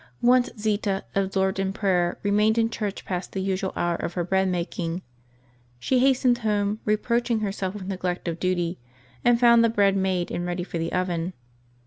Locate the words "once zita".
0.23-1.03